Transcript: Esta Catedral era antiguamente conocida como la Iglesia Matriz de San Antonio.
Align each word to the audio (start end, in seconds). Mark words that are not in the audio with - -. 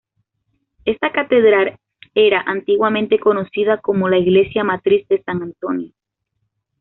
Esta 0.83 1.11
Catedral 1.11 1.77
era 2.15 2.41
antiguamente 2.47 3.19
conocida 3.19 3.77
como 3.81 4.09
la 4.09 4.17
Iglesia 4.17 4.63
Matriz 4.63 5.07
de 5.09 5.21
San 5.21 5.43
Antonio. 5.43 5.93